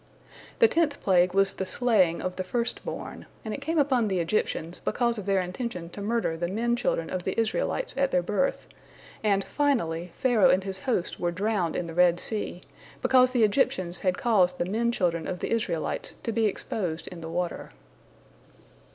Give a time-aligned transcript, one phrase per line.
[0.57, 4.19] The tenth plague was the slaying of the first born, and it came upon the
[4.19, 8.23] Egyptians because of their intention to murder the men children of the Israelites at their
[8.23, 8.65] birth,
[9.23, 12.61] and, finally, Pharaoh and his host were drowned in the Red Sea,
[13.03, 17.21] because the Egyptians had caused the men children of the Israelites to be exposed in
[17.21, 17.69] the water.